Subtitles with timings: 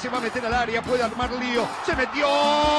[0.00, 1.66] Se va a meter al área, puede armar lío.
[1.84, 2.28] Se metió,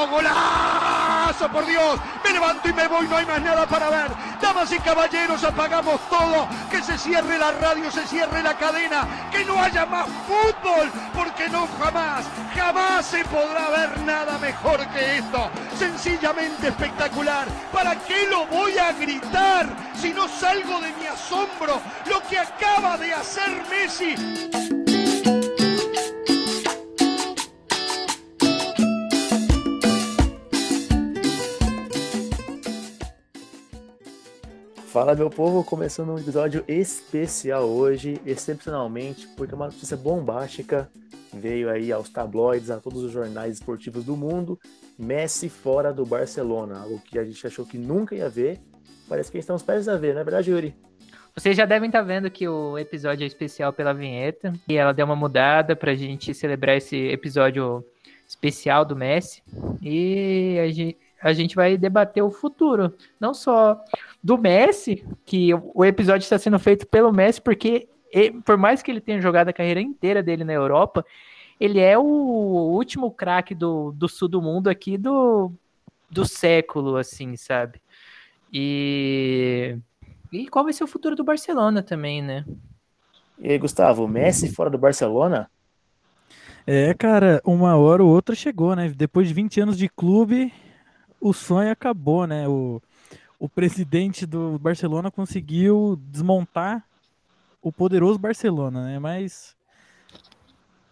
[0.10, 2.00] golazo, por Dios.
[2.24, 4.12] Me levanto y me voy, no hay más nada para ver.
[4.42, 6.48] Damas y caballeros, apagamos todo.
[6.72, 9.06] Que se cierre la radio, se cierre la cadena.
[9.32, 12.24] Que no haya más fútbol, porque no jamás,
[12.56, 15.50] jamás se podrá ver nada mejor que esto.
[15.78, 17.48] Sencillamente espectacular.
[17.74, 21.82] ¿Para qué lo voy a gritar si no salgo de mi asombro?
[22.06, 24.79] Lo que acaba de hacer Messi.
[35.00, 40.92] Fala meu povo, começando um episódio especial hoje, excepcionalmente, porque uma notícia bombástica
[41.34, 44.60] veio aí aos tabloides, a todos os jornais esportivos do mundo,
[44.98, 48.60] Messi fora do Barcelona, algo que a gente achou que nunca ia ver,
[49.08, 50.76] parece que estamos prestes a ver, não é verdade, Yuri?
[51.34, 55.06] Vocês já devem estar vendo que o episódio é especial pela vinheta, e ela deu
[55.06, 57.86] uma mudada pra gente celebrar esse episódio
[58.28, 59.42] especial do Messi,
[59.82, 63.82] e a gente, a gente vai debater o futuro, não só
[64.24, 67.88] do Messi, que o episódio está sendo feito pelo Messi, porque
[68.46, 71.06] por mais que ele tenha jogado a carreira inteira dele na Europa,
[71.60, 75.52] ele é o último craque do, do sul do mundo aqui do,
[76.10, 77.82] do século, assim, sabe?
[78.52, 79.78] E,
[80.32, 82.46] e qual vai ser o futuro do Barcelona também, né?
[83.38, 85.50] E aí, Gustavo, Messi fora do Barcelona?
[86.66, 88.90] É, cara, uma hora ou outra chegou, né?
[88.90, 90.52] Depois de 20 anos de clube,
[91.20, 92.48] o sonho acabou, né?
[92.48, 92.82] O,
[93.40, 96.84] o presidente do Barcelona conseguiu desmontar
[97.62, 99.00] o poderoso Barcelona, né?
[99.00, 99.56] Mas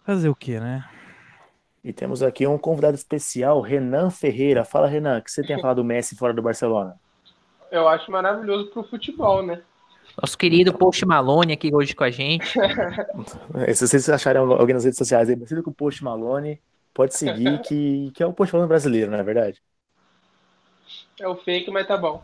[0.04, 0.84] fazer o que, né?
[1.82, 4.64] E temos aqui um convidado especial, Renan Ferreira.
[4.64, 6.96] Fala, Renan, que você tem a falar do Messi fora do Barcelona?
[7.70, 9.62] Eu acho maravilhoso pro futebol, né?
[10.20, 12.52] Nosso querido Post Malone aqui hoje com a gente.
[13.74, 16.60] Se vocês acharem alguém nas redes sociais aí, parecido com o Post Malone,
[16.92, 19.62] pode seguir, que, que é o Post Malone brasileiro, não é verdade?
[21.20, 22.22] É o fake, mas tá bom.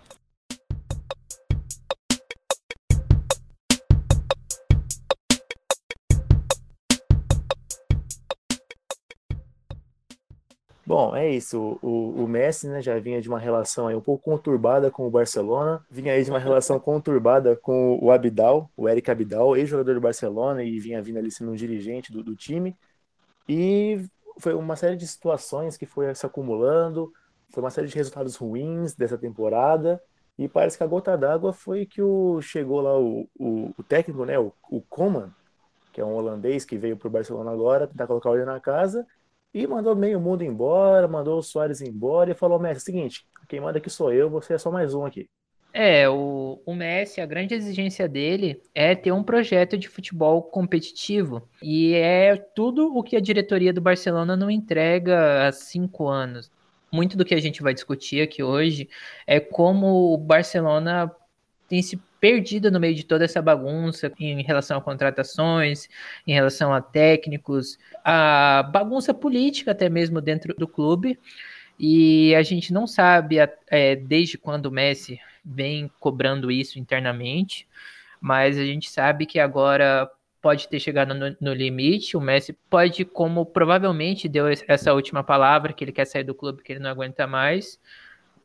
[10.87, 11.79] Bom, é isso.
[11.83, 15.11] O, o Messi né, já vinha de uma relação aí um pouco conturbada com o
[15.11, 20.01] Barcelona, vinha aí de uma relação conturbada com o Abidal, o Eric Abidal, ex-jogador do
[20.01, 22.77] Barcelona, e vinha vindo ali sendo um dirigente do, do time.
[23.49, 24.05] E
[24.39, 27.13] foi uma série de situações que foi se acumulando,
[27.55, 30.03] foi uma série de resultados ruins dessa temporada,
[30.37, 34.25] e parece que a gota d'água foi que o, chegou lá o, o, o técnico,
[34.25, 35.31] né, o, o Koeman,
[35.93, 39.07] que é um holandês que veio para o Barcelona agora, tentar colocar ele na casa,
[39.55, 43.79] e mandou meio mundo embora, mandou o Soares embora e falou: Messi, seguinte, quem manda
[43.79, 45.29] aqui sou eu, você é só mais um aqui.
[45.73, 51.49] É, o, o Messi, a grande exigência dele é ter um projeto de futebol competitivo.
[51.63, 56.51] E é tudo o que a diretoria do Barcelona não entrega há cinco anos.
[56.95, 58.89] Muito do que a gente vai discutir aqui hoje
[59.27, 61.11] é como o Barcelona
[61.69, 65.89] tem se perdido no meio de toda essa bagunça em relação a contratações,
[66.25, 71.19] em relação a técnicos, a bagunça política até mesmo dentro do clube.
[71.77, 77.67] E a gente não sabe é, desde quando o Messi vem cobrando isso internamente,
[78.21, 80.09] mas a gente sabe que agora
[80.45, 82.19] pode ter chegado no, no, limite.
[82.19, 86.63] O Messi pode, como provavelmente deu essa última palavra, que ele quer sair do clube,
[86.63, 87.81] que ele não aguenta mais.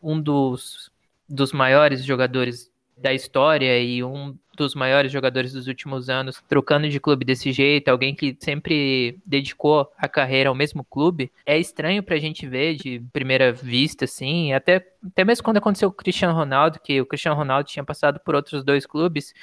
[0.01, 0.89] Um dos,
[1.27, 7.01] dos maiores jogadores da história e um dos maiores jogadores dos últimos anos, trocando de
[7.01, 12.17] clube desse jeito, alguém que sempre dedicou a carreira ao mesmo clube, é estranho pra
[12.17, 16.79] gente ver de primeira vista, assim, até, até mesmo quando aconteceu com o Cristiano Ronaldo,
[16.81, 19.33] que o Cristiano Ronaldo tinha passado por outros dois clubes,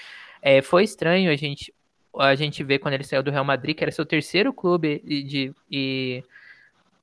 [0.42, 1.72] é, foi estranho a gente,
[2.18, 5.54] a gente ver quando ele saiu do Real Madrid, que era seu terceiro clube de,
[5.70, 6.24] e,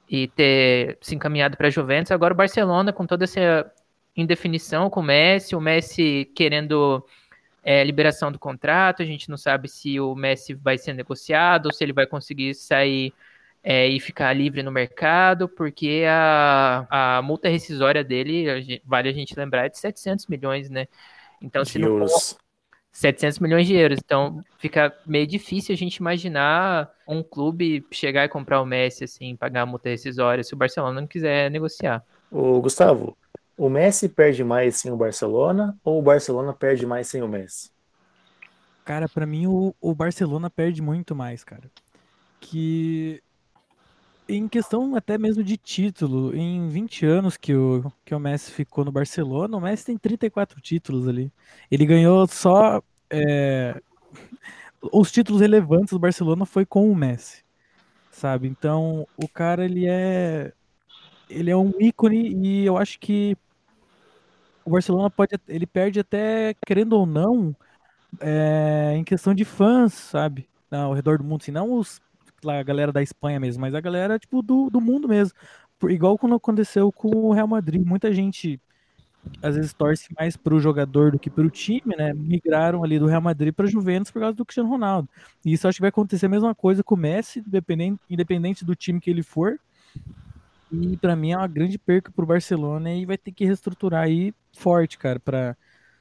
[0.09, 3.71] e ter se encaminhado para a Juventus, agora o Barcelona, com toda essa
[4.15, 7.05] indefinição com o Messi, o Messi querendo
[7.63, 11.73] é, liberação do contrato, a gente não sabe se o Messi vai ser negociado, ou
[11.73, 13.13] se ele vai conseguir sair
[13.63, 19.33] é, e ficar livre no mercado, porque a, a multa rescisória dele, vale a gente
[19.37, 20.87] lembrar, é de 700 milhões, né?
[21.41, 22.37] Então, se não for
[22.93, 28.29] 700 milhões de euros, então fica meio difícil a gente imaginar um clube chegar e
[28.29, 32.03] comprar o Messi, assim, pagar a multa rescisória, se o Barcelona não quiser negociar.
[32.31, 33.17] Ô, Gustavo,
[33.57, 37.71] o Messi perde mais sem o Barcelona ou o Barcelona perde mais sem o Messi?
[38.85, 41.71] Cara, para mim o, o Barcelona perde muito mais, cara.
[42.39, 43.22] Que
[44.27, 48.85] em questão até mesmo de título, em 20 anos que o, que o Messi ficou
[48.85, 51.31] no Barcelona, o Messi tem 34 títulos ali.
[51.71, 52.81] Ele ganhou só.
[53.09, 53.81] É,
[54.91, 57.43] os títulos relevantes do Barcelona foi com o Messi.
[58.11, 58.47] sabe?
[58.49, 60.53] Então, o cara ele é
[61.29, 63.37] ele é um ícone e eu acho que
[64.65, 67.55] o Barcelona pode ele perde até querendo ou não
[68.21, 70.49] é, em questão de fãs, sabe?
[70.71, 72.01] Ao redor do mundo, assim, não os
[72.49, 75.37] a galera da Espanha mesmo, mas a galera tipo do, do mundo mesmo.
[75.89, 78.59] Igual quando aconteceu com o Real Madrid, muita gente
[79.41, 82.13] às vezes torce mais para o jogador do que para o time, né?
[82.13, 85.09] Migraram ali do Real Madrid para Juventus por causa do Cristiano Ronaldo.
[85.45, 88.75] E isso acho que vai acontecer a mesma coisa com o Messi, independente, independente do
[88.75, 89.59] time que ele for.
[90.71, 94.03] E para mim é uma grande perca para o Barcelona e vai ter que reestruturar
[94.03, 95.55] aí forte, cara, para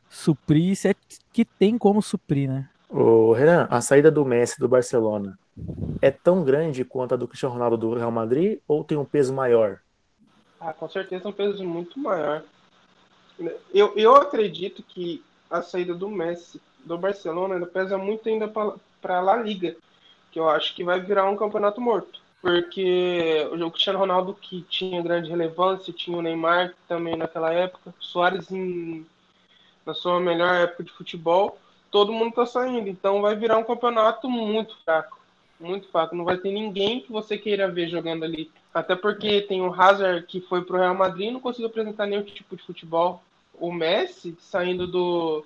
[0.09, 0.95] suprir, se é
[1.33, 2.69] que tem como suprir, né?
[2.94, 5.39] O Renan, a saída do Messi do Barcelona
[6.03, 9.33] é tão grande quanto a do Cristiano Ronaldo do Real Madrid ou tem um peso
[9.33, 9.81] maior?
[10.61, 12.43] Ah, com certeza um peso muito maior.
[13.73, 19.23] Eu, eu acredito que a saída do Messi do Barcelona pesa muito ainda para a
[19.23, 19.75] La Liga,
[20.31, 22.21] que eu acho que vai virar um campeonato morto.
[22.43, 28.50] Porque o Cristiano Ronaldo, que tinha grande relevância, tinha o Neymar também naquela época, Soares
[28.50, 29.06] em,
[29.87, 31.56] na sua melhor época de futebol,
[31.93, 32.89] todo mundo está saindo.
[32.89, 35.21] Então vai virar um campeonato muito fraco.
[35.61, 36.17] Muito fraco.
[36.17, 38.50] Não vai ter ninguém que você queira ver jogando ali.
[38.75, 42.23] Até porque tem o Hazard que foi pro Real Madrid e não conseguiu apresentar nenhum
[42.23, 43.23] tipo de futebol.
[43.61, 45.44] O Messi saindo do,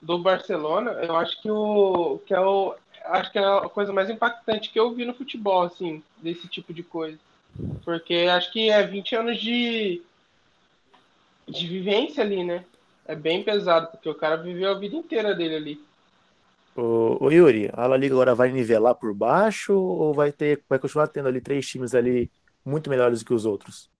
[0.00, 2.74] do Barcelona, eu acho que o que é o
[3.04, 6.72] acho que é a coisa mais impactante que eu vi no futebol, assim, desse tipo
[6.72, 7.18] de coisa.
[7.84, 10.02] Porque acho que é 20 anos de
[11.46, 12.64] de vivência ali, né?
[13.06, 15.80] É bem pesado, porque o cara viveu a vida inteira dele ali.
[16.76, 20.78] O, o Yuri, a La Liga agora vai nivelar por baixo ou vai ter, vai
[20.78, 22.30] continuar tendo ali três times ali
[22.64, 23.90] muito melhores do que os outros?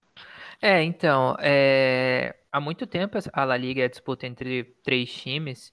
[0.62, 2.36] É, então, é...
[2.52, 5.72] há muito tempo a La Liga é disputa entre três times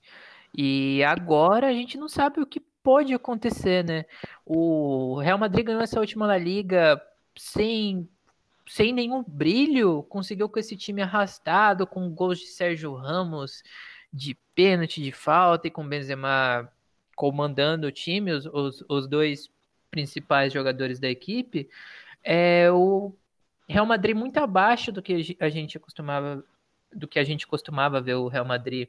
[0.58, 4.06] e agora a gente não sabe o que pode acontecer, né?
[4.46, 7.00] O Real Madrid ganhou essa última La Liga
[7.38, 8.10] sem
[8.68, 13.64] sem nenhum brilho, conseguiu com esse time arrastado, com gols de Sérgio Ramos,
[14.12, 16.70] de pênalti, de falta e com Benzema
[17.16, 19.50] comandando o time, os, os, os dois
[19.90, 21.70] principais jogadores da equipe,
[22.24, 23.14] é o
[23.68, 26.44] Real Madrid muito abaixo do que a gente costumava
[26.94, 28.88] do que a gente costumava ver o Real Madrid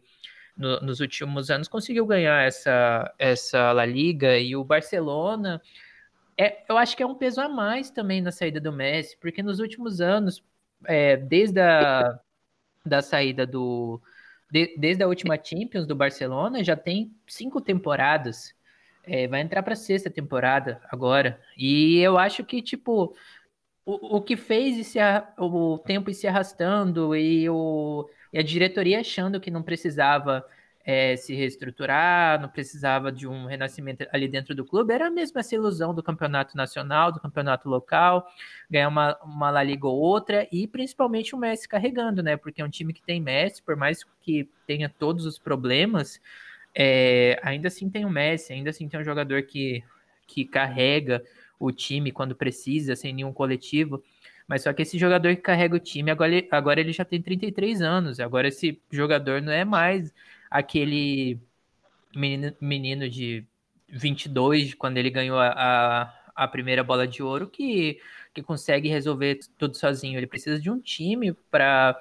[0.57, 5.61] no, nos últimos anos conseguiu ganhar essa essa La Liga e o Barcelona
[6.39, 9.43] é, eu acho que é um peso a mais também na saída do Messi porque
[9.43, 10.43] nos últimos anos
[10.87, 12.19] é, desde a
[12.85, 14.01] da saída do
[14.51, 18.55] de, desde a última Champions do Barcelona, já tem cinco temporadas.
[19.05, 21.41] É, vai entrar para a sexta temporada agora.
[21.57, 23.15] E eu acho que, tipo,
[23.85, 24.99] o, o que fez esse,
[25.39, 30.45] o tempo ir se arrastando e, o, e a diretoria achando que não precisava
[30.91, 35.55] é, se reestruturar, não precisava de um renascimento ali dentro do clube, era mesmo essa
[35.55, 38.27] ilusão do campeonato nacional, do campeonato local,
[38.71, 42.39] ganhar uma, uma La Liga ou outra, e principalmente o Messi carregando, né?
[42.39, 46.23] Porque é um time que tem Messi, por mais que tenha todos os problemas,
[46.75, 49.85] é, ainda assim tem o Messi, ainda assim tem um jogador que,
[50.27, 51.23] que carrega
[51.61, 54.03] o time quando precisa, sem nenhum coletivo.
[54.47, 57.21] Mas só que esse jogador que carrega o time, agora ele, agora ele já tem
[57.21, 58.19] 33 anos.
[58.19, 60.15] Agora esse jogador não é mais
[60.51, 61.41] aquele
[62.15, 63.45] menino, menino de
[63.89, 68.01] 22, quando ele ganhou a, a primeira bola de ouro, que,
[68.33, 70.19] que consegue resolver tudo sozinho.
[70.19, 72.01] Ele precisa de um time para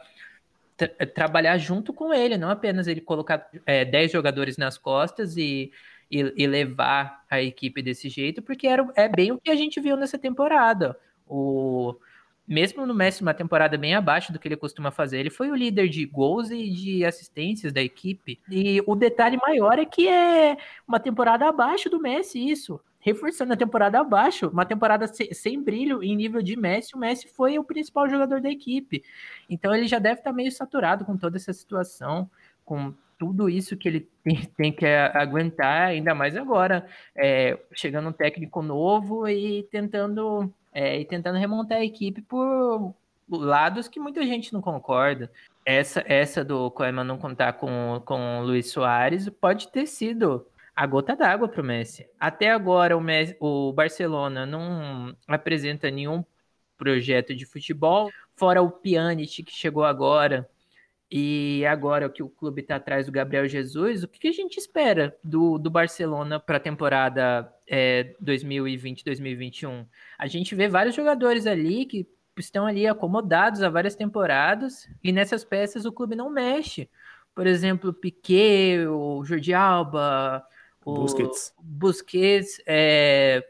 [1.15, 5.71] trabalhar junto com ele, não apenas ele colocar é, 10 jogadores nas costas e,
[6.11, 9.79] e, e, levar a equipe desse jeito, porque era, é bem o que a gente
[9.79, 10.95] viu nessa temporada.
[11.27, 11.95] O,
[12.47, 15.55] mesmo no Messi uma temporada bem abaixo do que ele costuma fazer, ele foi o
[15.55, 18.39] líder de gols e de assistências da equipe.
[18.49, 22.79] E o detalhe maior é que é uma temporada abaixo do Messi, isso.
[22.99, 27.59] Reforçando a temporada abaixo, uma temporada sem brilho em nível de Messi, o Messi foi
[27.59, 29.03] o principal jogador da equipe.
[29.49, 32.29] Então ele já deve estar meio saturado com toda essa situação,
[32.63, 38.13] com tudo isso que ele tem, tem que aguentar, ainda mais agora, é, chegando um
[38.13, 42.93] técnico novo e tentando é, e tentando remontar a equipe por
[43.27, 45.31] lados que muita gente não concorda.
[45.65, 50.85] Essa, essa do Koeman não contar com, com o Luiz Soares pode ter sido a
[50.85, 52.07] gota d'água para o Messi.
[52.19, 56.23] Até agora o, Messi, o Barcelona não apresenta nenhum
[56.77, 60.47] projeto de futebol, fora o Pjanic que chegou agora,
[61.09, 65.15] e agora que o clube está atrás do Gabriel Jesus, o que, a gente espera
[65.23, 69.87] do, do Barcelona para a temporada é, 2020-2021?
[70.17, 72.05] A gente vê vários jogadores ali que
[72.37, 76.89] estão ali acomodados há várias temporadas e nessas peças o clube não mexe.
[77.33, 80.45] Por exemplo, Piquet, o Jordi Alba,
[80.83, 83.47] o Busquets, Busquets é,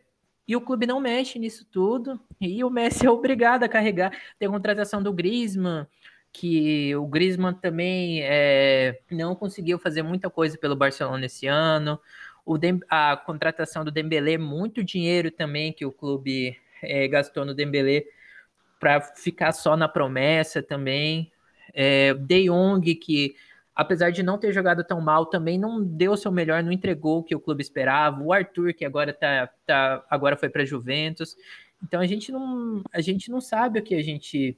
[0.48, 2.20] E o clube não mexe nisso tudo.
[2.40, 4.12] E o Messi é obrigado a carregar.
[4.38, 5.88] Tem a contratação do Griezmann,
[6.32, 12.00] que o Griezmann também é, não conseguiu fazer muita coisa pelo Barcelona esse ano.
[12.46, 17.54] O Dem a contratação do Dembélé, muito dinheiro também que o clube é, gastou no
[17.54, 18.04] Dembélé
[18.80, 21.32] para ficar só na promessa também.
[21.74, 23.36] É, De Jong, que
[23.76, 27.24] apesar de não ter jogado tão mal, também não deu seu melhor, não entregou o
[27.24, 28.22] que o clube esperava.
[28.24, 31.36] O Arthur, que agora tá, tá agora foi para Juventus.
[31.84, 34.58] Então a gente não a gente não sabe o que a gente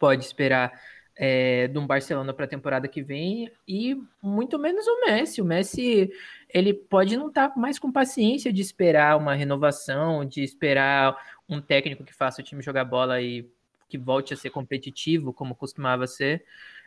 [0.00, 0.72] pode esperar
[1.14, 5.42] é, de um Barcelona para a temporada que vem e muito menos o Messi.
[5.42, 6.10] O Messi
[6.48, 11.14] ele pode não estar tá mais com paciência de esperar uma renovação, de esperar
[11.46, 13.46] um técnico que faça o time jogar bola e
[13.86, 16.42] que volte a ser competitivo, como costumava ser.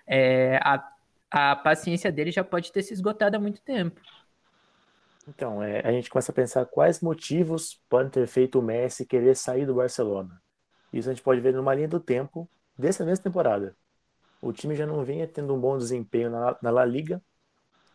[0.07, 0.83] É, a,
[1.29, 4.01] a paciência dele já pode ter se esgotado há muito tempo.
[5.27, 9.35] Então, é, a gente começa a pensar quais motivos podem ter feito o Messi querer
[9.35, 10.41] sair do Barcelona.
[10.91, 13.75] Isso a gente pode ver numa linha do tempo dessa mesma temporada.
[14.41, 17.21] O time já não vinha tendo um bom desempenho na, na La Liga,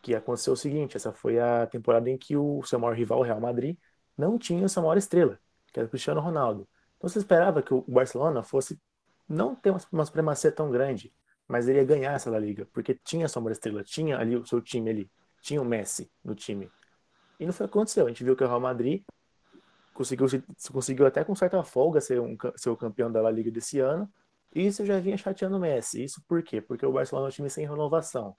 [0.01, 3.23] que aconteceu o seguinte, essa foi a temporada em que o seu maior rival, o
[3.23, 3.77] Real Madrid,
[4.17, 5.39] não tinha sua maior estrela,
[5.71, 6.67] que era o Cristiano Ronaldo.
[6.97, 8.79] Então você esperava que o Barcelona fosse
[9.27, 11.13] não ter uma, uma supremacia tão grande,
[11.47, 14.45] mas ele ia ganhar essa La Liga, porque tinha sua maior estrela, tinha ali o
[14.45, 16.69] seu time ali, tinha o Messi no time.
[17.39, 18.05] E não foi o que aconteceu.
[18.05, 19.03] A gente viu que o Real Madrid
[19.93, 20.27] conseguiu,
[20.71, 24.11] conseguiu até com certa folga ser, um, ser o campeão da La Liga desse ano,
[24.53, 26.03] isso já vinha chateando o Messi.
[26.03, 26.61] Isso por quê?
[26.61, 28.35] Porque o Barcelona é um time sem renovação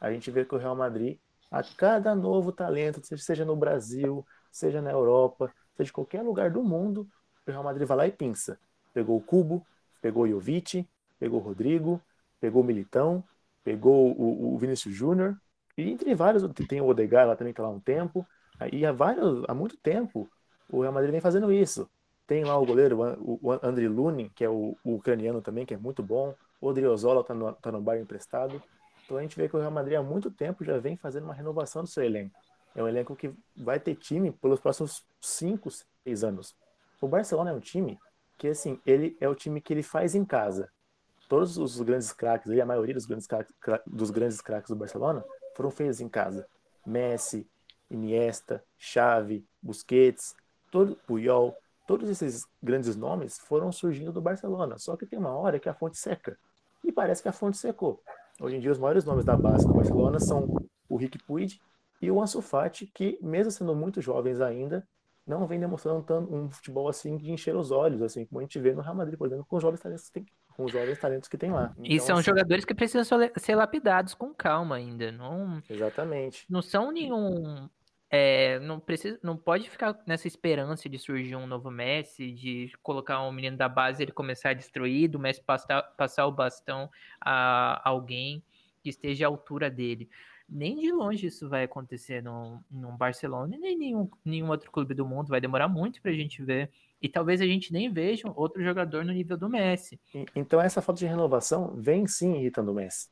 [0.00, 1.18] a gente vê que o Real Madrid,
[1.50, 6.62] a cada novo talento, seja no Brasil, seja na Europa, seja em qualquer lugar do
[6.62, 7.06] mundo,
[7.46, 8.58] o Real Madrid vai lá e pinça.
[8.94, 9.64] Pegou o Cubo,
[10.00, 10.88] pegou o Jovic,
[11.18, 12.00] pegou o Rodrigo,
[12.40, 13.22] pegou o Militão,
[13.62, 15.36] pegou o, o Vinícius Júnior,
[15.76, 18.26] e entre vários, tem o Odegaard lá também que tá lá um tempo,
[18.72, 20.30] e há, vários, há muito tempo
[20.68, 21.88] o Real Madrid vem fazendo isso.
[22.30, 25.76] Tem lá o goleiro, o Andriy Lunin, que é o, o, ucraniano também, que é
[25.76, 26.32] muito bom.
[26.60, 28.62] O Odriozola tá no, tá no Bayern emprestado.
[29.04, 31.34] Então a gente vê que o Real Madrid há muito tempo já vem fazendo uma
[31.34, 32.38] renovação do seu elenco.
[32.72, 35.70] É um elenco que vai ter time pelos próximos 5,
[36.04, 36.54] 6 anos.
[37.00, 37.98] O Barcelona é um time
[38.38, 40.70] que, assim, ele é o time que ele faz em casa.
[41.28, 43.52] Todos os grandes craques, a maioria dos grandes craques,
[43.84, 45.24] dos grandes craques do Barcelona
[45.56, 46.46] foram feitos em casa.
[46.86, 47.44] Messi,
[47.90, 50.36] Iniesta, Xavi, Busquets,
[50.70, 51.56] todo, Puyol,
[51.86, 54.78] todos esses grandes nomes foram surgindo do Barcelona.
[54.78, 56.38] Só que tem uma hora que a fonte seca.
[56.84, 58.02] E parece que a fonte secou.
[58.40, 60.48] Hoje em dia, os maiores nomes da base do Barcelona são
[60.88, 61.60] o Rick Puig
[62.00, 64.86] e o Ansu Fati, que, mesmo sendo muito jovens ainda,
[65.26, 68.58] não vem demonstrando tanto um futebol assim de encher os olhos, assim como a gente
[68.58, 70.98] vê no Real Madrid, por exemplo, com os jovens talentos que tem, com os jovens
[70.98, 71.72] talentos que tem lá.
[71.76, 75.62] Então, e são assim, jogadores que precisam ser lapidados com calma ainda, não.
[75.68, 76.46] Exatamente.
[76.48, 77.68] Não são nenhum
[78.10, 83.22] é, não precisa, não pode ficar nessa esperança de surgir um novo Messi, de colocar
[83.22, 86.90] um menino da base ele começar a destruir, do Messi passar, passar o bastão
[87.20, 88.42] a alguém
[88.82, 90.10] que esteja à altura dele.
[90.48, 95.06] Nem de longe isso vai acontecer no, no Barcelona, nem nenhum, nenhum outro clube do
[95.06, 95.28] mundo.
[95.28, 96.68] Vai demorar muito para a gente ver.
[97.00, 100.00] E talvez a gente nem veja outro jogador no nível do Messi.
[100.34, 103.08] Então essa falta de renovação vem sim irritando o Messi.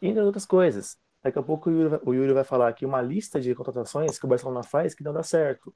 [0.00, 3.40] E outras coisas, Daqui a pouco o Yuri, o Yuri vai falar aqui uma lista
[3.40, 5.74] de contratações que o Barcelona faz que não dá certo.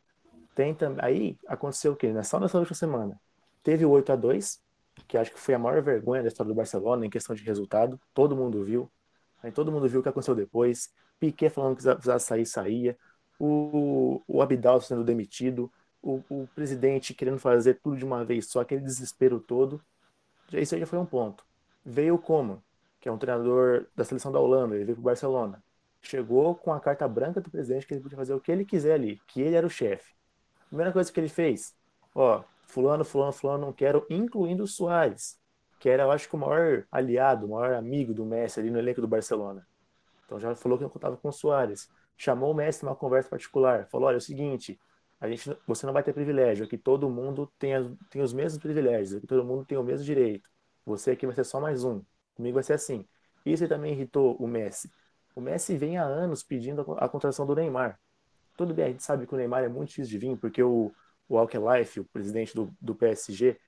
[0.54, 1.04] Tem também.
[1.04, 2.12] Aí aconteceu o quê?
[2.22, 3.20] Só nessa última semana.
[3.62, 4.60] Teve o 8 a 2
[5.08, 7.98] que acho que foi a maior vergonha da história do Barcelona em questão de resultado.
[8.14, 8.90] Todo mundo viu.
[9.42, 10.92] Aí todo mundo viu o que aconteceu depois.
[11.18, 12.96] Piquet falando que precisava sair, saía.
[13.38, 15.72] O, o Abidal sendo demitido.
[16.02, 19.80] O, o presidente querendo fazer tudo de uma vez só, aquele desespero todo.
[20.52, 21.44] Isso aí já foi um ponto.
[21.84, 22.62] Veio como?
[23.02, 25.62] Que é um treinador da seleção da Holanda, ele veio para o Barcelona.
[26.00, 28.94] Chegou com a carta branca do presidente que ele podia fazer o que ele quiser
[28.94, 30.14] ali, que ele era o chefe.
[30.68, 31.74] Primeira coisa que ele fez,
[32.14, 35.36] ó, fulano, fulano, fulano, não quero, incluindo o Soares,
[35.80, 38.78] que era, eu acho que o maior aliado, o maior amigo do Messi ali no
[38.78, 39.66] elenco do Barcelona.
[40.24, 41.90] Então já falou que não contava com o Soares.
[42.16, 44.78] Chamou o Messi numa conversa particular, falou, olha, é o seguinte,
[45.20, 49.16] a gente, você não vai ter privilégio, aqui todo mundo tem, tem os mesmos privilégios,
[49.16, 50.48] aqui todo mundo tem o mesmo direito.
[50.86, 52.00] Você aqui vai ser só mais um.
[52.34, 53.06] Comigo vai ser assim.
[53.44, 54.90] Isso também irritou o Messi.
[55.34, 57.98] O Messi vem há anos pedindo a, contratação do Neymar.
[58.56, 60.92] Tudo bem, a gente sabe que o Neymar é muito difícil de vir, porque o,
[61.28, 63.58] o Alkelife, o presidente do, do PSG,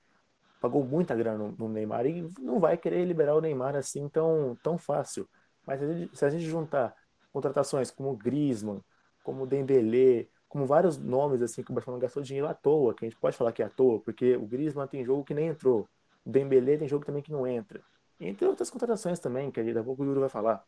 [0.61, 4.57] pagou muita grana no, no, Neymar e não vai querer liberar o Neymar assim tão,
[4.63, 5.27] tão fácil.
[5.65, 6.95] Mas se a, gente, se a gente juntar
[7.33, 8.81] contratações como Griezmann,
[9.23, 13.09] como Dembélé, como vários nomes assim que o Barcelona gastou dinheiro à toa, que a
[13.09, 15.89] gente pode falar que é à toa, porque o Griezmann tem jogo que nem entrou,
[16.23, 17.81] o Dembélé tem jogo também que não entra.
[18.19, 20.63] Entre outras contratações também, que daqui a pouco o Yuri vai falar.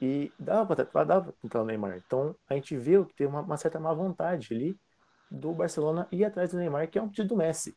[0.00, 2.02] E dava para entrar o Neymar.
[2.06, 4.78] Então a gente viu que tem uma, uma, certa má vontade ali
[5.30, 7.74] do Barcelona ir atrás do Neymar, que é um pedido do Messi.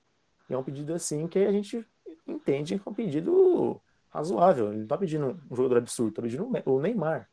[0.49, 1.85] E é um pedido assim que a gente
[2.27, 4.69] entende que é um pedido razoável.
[4.69, 7.29] Ele não tá pedindo um jogador absurdo, tá pedindo o Neymar,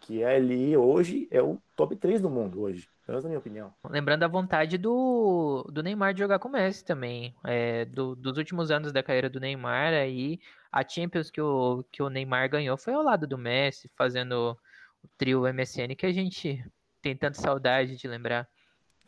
[0.00, 3.72] que é ali hoje é o top 3 do mundo hoje, na minha opinião.
[3.88, 7.34] Lembrando a vontade do, do Neymar de jogar com o Messi também.
[7.44, 10.40] É, do, dos últimos anos da carreira do Neymar, aí
[10.74, 14.58] a Champions que o, que o Neymar ganhou foi ao lado do Messi, fazendo
[15.04, 16.68] o trio MSN que a gente
[17.00, 18.48] tem tanta saudade de lembrar.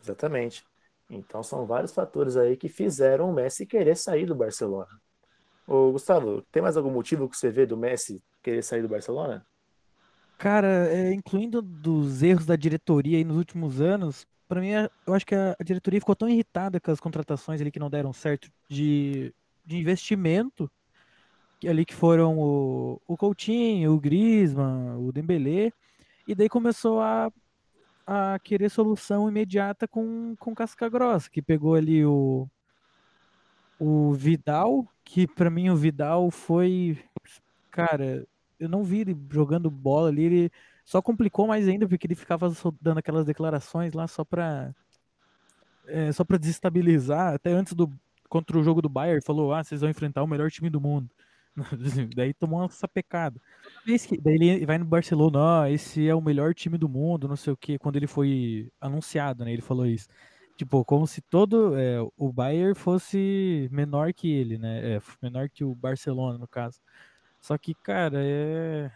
[0.00, 0.64] Exatamente.
[1.10, 5.00] Então são vários fatores aí que fizeram o Messi querer sair do Barcelona.
[5.66, 9.44] Ô, Gustavo, tem mais algum motivo que você vê do Messi querer sair do Barcelona?
[10.38, 14.70] Cara, é, incluindo dos erros da diretoria aí nos últimos anos, para mim
[15.04, 17.90] eu acho que a, a, diretoria ficou tão irritada com as contratações ali que não
[17.90, 20.70] deram certo de, de investimento,
[21.64, 25.72] ali que foram o, o Coutinho, o Griezmann, o Dembélé,
[26.26, 27.30] e daí começou a,
[28.06, 32.48] a querer solução imediata com, com casca grossa, que pegou ali o,
[33.78, 36.98] o Vidal, que para mim o Vidal foi.
[37.70, 38.26] Cara,
[38.58, 40.52] eu não vi ele jogando bola ali, ele
[40.84, 44.74] só complicou mais ainda, porque ele ficava dando aquelas declarações lá só pra.
[45.86, 47.34] É, só pra desestabilizar.
[47.34, 47.90] Até antes do.
[48.28, 51.08] Contra o jogo do Bayern, falou: ah, vocês vão enfrentar o melhor time do mundo.
[52.14, 53.40] daí tomou uma sapecada.
[53.86, 57.52] Daí ele vai no Barcelona, ó, esse é o melhor time do mundo, não sei
[57.52, 59.52] o que, quando ele foi anunciado, né?
[59.52, 60.08] Ele falou isso.
[60.56, 64.96] Tipo, como se todo é, o Bayern fosse menor que ele, né?
[64.96, 66.80] É, menor que o Barcelona, no caso.
[67.40, 68.90] Só que, cara, é...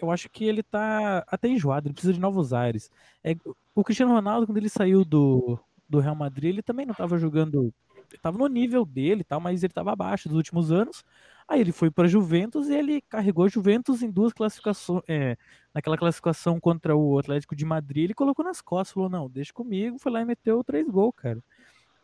[0.00, 2.90] eu acho que ele tá até enjoado, ele precisa de novos ares.
[3.24, 3.34] É,
[3.74, 7.72] o Cristiano Ronaldo, quando ele saiu do, do Real Madrid, ele também não tava jogando.
[8.10, 11.04] Ele tava no nível dele tal, mas ele tava abaixo dos últimos anos.
[11.50, 15.02] Aí ele foi para Juventus e ele carregou a Juventus em duas classificações.
[15.08, 15.36] É,
[15.74, 19.98] naquela classificação contra o Atlético de Madrid, ele colocou nas costas, falou: não, deixa comigo,
[19.98, 21.42] foi lá e meteu três gols, cara.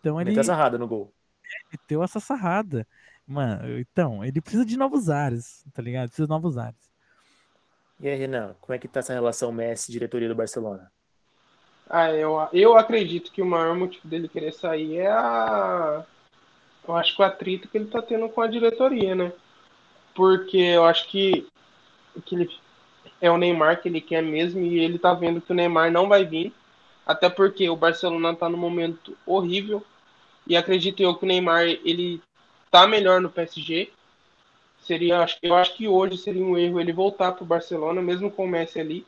[0.01, 0.31] Então ele.
[0.31, 1.15] Meteu essa sarrada no gol.
[1.45, 2.85] É, meteu essa sarrada.
[3.25, 6.09] Mano, então, ele precisa de novos ares, tá ligado?
[6.09, 6.91] Precisa de novos ares.
[8.01, 10.91] E aí, Renan, como é que tá essa relação Messi-diretoria do Barcelona?
[11.89, 16.05] Ah, eu, eu acredito que o maior motivo dele querer sair é a
[16.87, 19.33] eu acho que o atrito que ele tá tendo com a diretoria, né?
[20.15, 21.47] Porque eu acho que,
[22.25, 22.51] que ele
[23.21, 26.09] é o Neymar que ele quer mesmo e ele tá vendo que o Neymar não
[26.09, 26.53] vai vir.
[27.07, 29.83] Até porque o Barcelona tá num momento horrível.
[30.47, 32.21] E acredito eu que o Neymar ele
[32.71, 33.91] tá melhor no PSG.
[34.81, 38.49] Seria, eu acho que hoje seria um erro ele voltar pro Barcelona, mesmo com o
[38.49, 39.05] Messi ali.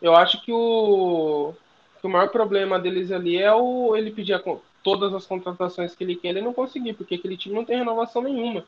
[0.00, 1.54] Eu acho que o,
[2.00, 4.42] que o maior problema deles ali é o ele pedir a,
[4.84, 8.22] todas as contratações que ele quer, ele não conseguir, porque aquele time não tem renovação
[8.22, 8.64] nenhuma.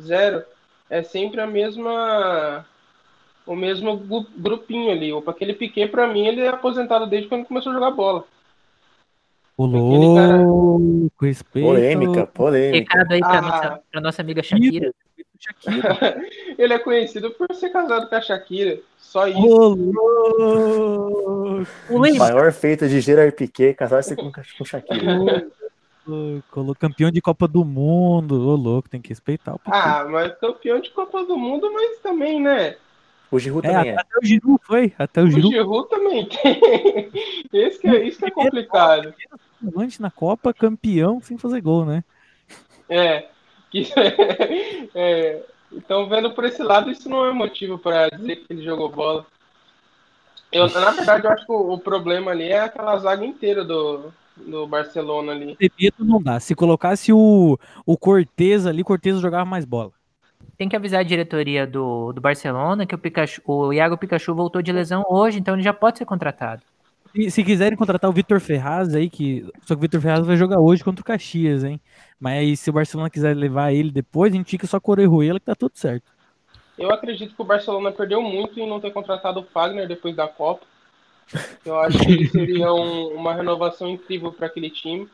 [0.00, 0.42] Zero.
[0.90, 2.66] É sempre a mesma.
[3.46, 3.96] O mesmo
[4.36, 5.12] grupinho ali.
[5.12, 8.24] Opa, aquele Piquet, pra mim, ele é aposentado desde quando começou a jogar bola.
[9.56, 11.66] O louco, respeito.
[11.66, 12.98] Polêmica, polêmica.
[12.98, 14.92] Recado aí pra, ah, nossa, pra nossa amiga Shakira.
[15.44, 16.26] Shakira.
[16.58, 18.80] ele é conhecido por ser casado com a Shakira.
[18.96, 19.92] Só isso.
[21.90, 25.46] O, o maior feito de Gerard Piquet, casar-se com, com Shakira.
[26.06, 28.48] Louco, campeão de Copa do Mundo.
[28.48, 29.76] Ô, louco, tem que respeitar o Piquet.
[29.76, 32.76] Ah, mas campeão de Copa do Mundo, mas também, né?
[33.30, 33.98] O Giroud é, também é.
[33.98, 34.94] Até o Giroud foi.
[34.98, 35.48] Até o Giroud.
[35.48, 37.10] O Giroud também tem.
[37.52, 39.14] Esse que é, isso que é complicado.
[39.76, 42.04] Antes na Copa, campeão sem fazer gol, né?
[42.88, 43.28] É.
[44.94, 45.42] é.
[45.72, 49.26] Então, vendo por esse lado, isso não é motivo para dizer que ele jogou bola.
[50.52, 54.12] Eu, na verdade, eu acho que o, o, problema ali é aquela zaga inteira do,
[54.36, 55.58] do Barcelona ali.
[55.98, 56.38] Não dá.
[56.38, 59.90] Se colocasse o, o Cortez ali, Cortez jogava mais bola.
[60.56, 64.62] Tem que avisar a diretoria do, do Barcelona que o, Pikachu, o Iago Pikachu voltou
[64.62, 66.62] de lesão hoje, então ele já pode ser contratado.
[67.14, 69.46] E se quiserem contratar o Vitor Ferraz aí, que.
[69.62, 71.80] Só que o Vitor Ferraz vai jogar hoje contra o Caxias, hein?
[72.18, 75.38] Mas se o Barcelona quiser levar ele depois, a gente fica só com o Orejuela
[75.38, 76.12] que tá tudo certo.
[76.76, 80.26] Eu acredito que o Barcelona perdeu muito em não ter contratado o Fagner depois da
[80.26, 80.66] Copa.
[81.64, 85.08] Eu acho que seria um, uma renovação incrível para aquele time.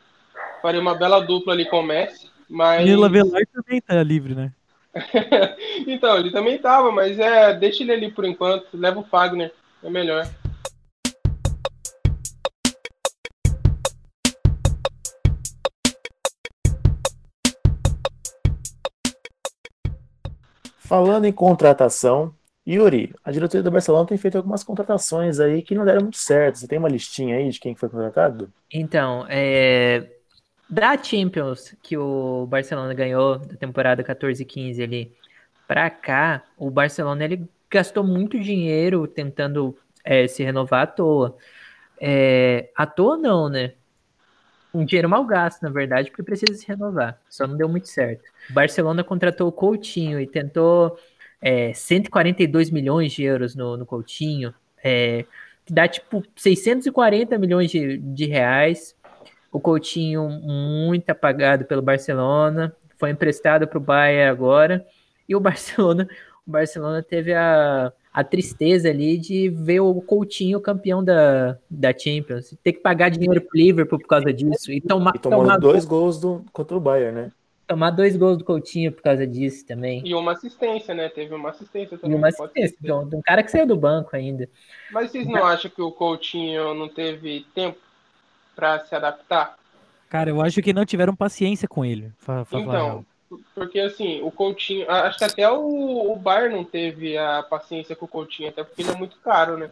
[0.61, 2.29] Faria uma bela dupla ali com o Messi.
[2.49, 2.83] Mas...
[2.83, 4.51] Nila Velar também tá livre, né?
[5.87, 8.67] então, ele também tava, mas é, deixa ele ali por enquanto.
[8.73, 10.27] Leva o Fagner, é melhor.
[20.91, 22.35] Falando em contratação,
[22.67, 26.57] Yuri, a diretoria do Barcelona tem feito algumas contratações aí que não deram muito certo.
[26.57, 28.51] Você tem uma listinha aí de quem foi contratado?
[28.69, 30.05] Então, é...
[30.69, 35.15] da Champions que o Barcelona ganhou da temporada 14 e 15 ali
[35.65, 39.73] para cá, o Barcelona ele gastou muito dinheiro tentando
[40.03, 41.37] é, se renovar à toa.
[42.01, 42.69] É...
[42.75, 43.75] À toa não, né?
[44.73, 47.19] Um dinheiro mal gasto, na verdade, porque precisa se renovar.
[47.29, 48.23] Só não deu muito certo.
[48.49, 50.97] O Barcelona contratou o Coutinho e tentou
[51.41, 54.53] é, 142 milhões de euros no, no Coutinho,
[54.83, 55.25] é,
[55.65, 58.95] que dá tipo 640 milhões de, de reais.
[59.51, 64.85] O Coutinho muito apagado pelo Barcelona, foi emprestado para o Bayern agora,
[65.27, 66.07] e o Barcelona,
[66.45, 72.55] o Barcelona teve a, a tristeza ali de ver o Coutinho campeão da, da Champions,
[72.63, 76.19] ter que pagar dinheiro pro Liverpool por causa disso, e tomar, e tomar dois gols
[76.19, 77.31] do, contra o Bayern, né?
[77.67, 80.01] Tomar dois gols do Coutinho por causa disso também.
[80.05, 81.07] E uma assistência, né?
[81.07, 82.17] Teve uma assistência também.
[82.17, 84.49] E uma assistência, de um, de um cara que saiu do banco ainda.
[84.91, 87.77] Mas vocês não acham que o Coutinho não teve tempo
[88.53, 89.55] para se adaptar?
[90.09, 92.11] Cara, eu acho que não tiveram paciência com ele.
[92.51, 93.05] então,
[93.53, 98.05] porque assim, o Coutinho, acho que até o, o Bayern não teve a paciência com
[98.05, 99.69] o Coutinho, até porque ele é muito caro, né?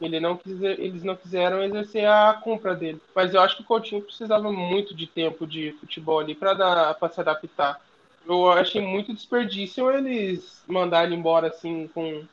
[0.00, 3.00] Ele não quiser, eles não quiseram exercer a compra dele.
[3.14, 7.20] Mas eu acho que o Coutinho precisava muito de tempo de futebol ali para se
[7.20, 7.80] adaptar.
[8.26, 12.24] Eu achei muito desperdício eles mandarem embora assim com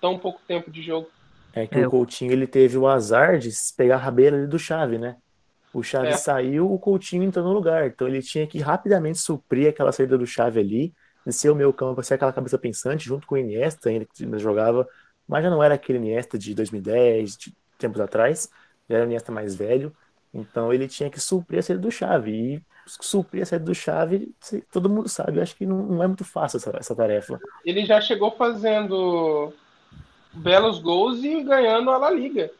[0.00, 1.08] tão pouco tempo de jogo.
[1.52, 1.86] É que é.
[1.86, 5.16] o Coutinho ele teve o azar de pegar a rabeira ali do Chave, né?
[5.78, 6.16] O Chave é.
[6.16, 7.86] saiu, o Coutinho entrou no lugar.
[7.86, 10.94] Então ele tinha que rapidamente suprir aquela saída do Chave ali,
[11.28, 14.38] ser o meu campo, ser aquela cabeça pensante, junto com o Iniesta, ainda que ainda
[14.38, 14.88] jogava,
[15.26, 18.48] mas já não era aquele Iniesta de 2010, de tempos atrás,
[18.88, 19.94] já era o Iniesta mais velho.
[20.32, 22.32] Então ele tinha que suprir a saída do Chave.
[22.32, 24.34] E suprir a saída do Chave,
[24.72, 27.38] todo mundo sabe, eu acho que não, não é muito fácil essa, essa tarefa.
[27.64, 29.52] Ele já chegou fazendo
[30.32, 32.50] belos gols e ganhando a La Liga.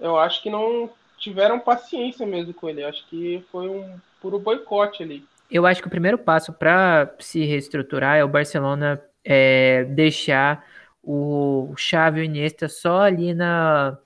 [0.00, 2.84] Eu acho que não tiveram paciência mesmo com ele.
[2.84, 5.24] Acho que foi um puro boicote ali.
[5.50, 10.64] Eu acho que o primeiro passo para se reestruturar é o Barcelona é, deixar
[11.02, 13.96] o Xavi e o Iniesta só ali na,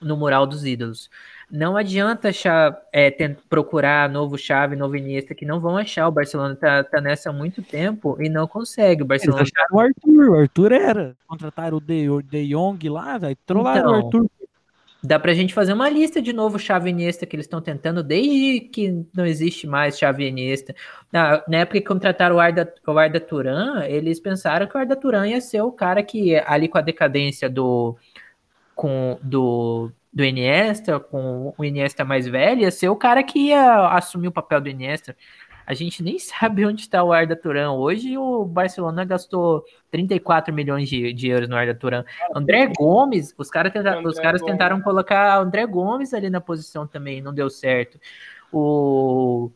[0.00, 1.10] no mural dos ídolos.
[1.50, 3.10] Não adianta achar, é,
[3.48, 6.06] procurar novo Xavi, novo Iniesta, que não vão achar.
[6.06, 9.02] O Barcelona tá, tá nessa há muito tempo e não consegue.
[9.02, 11.16] O Barcelona Eles acharam o Arthur, o Arthur era.
[11.26, 14.30] Contrataram o De, o De Jong lá, trollaram então, o Arthur
[15.02, 18.60] Dá pra gente fazer uma lista de novo chave Iniesta que eles estão tentando desde
[18.60, 20.74] que não existe mais chave Iniesta.
[21.12, 24.96] Na, na época que contrataram o Arda, o Arda Turan, eles pensaram que o Arda
[24.96, 27.96] Turan ia ser o cara que, ali com a decadência do,
[28.74, 33.88] com, do, do Iniesta, com o Iniesta mais velho, ia ser o cara que ia
[33.90, 35.16] assumir o papel do Iniesta.
[35.68, 37.72] A gente nem sabe onde está o Arda Turan.
[37.72, 42.04] Hoje o Barcelona gastou 34 milhões de, de euros no Arda Turan.
[42.34, 44.54] André Gomes, os, cara tenta, os caras Gomes.
[44.54, 48.00] tentaram colocar André Gomes ali na posição também, não deu certo.
[48.50, 49.50] O,